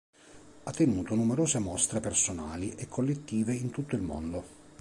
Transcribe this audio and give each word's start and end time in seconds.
Ha 0.63 0.71
tenuto 0.71 1.13
numerose 1.13 1.59
mostre 1.59 1.99
personali 1.99 2.73
e 2.73 2.87
collettive 2.87 3.53
in 3.53 3.69
tutto 3.69 3.95
il 3.95 4.01
mondo. 4.01 4.43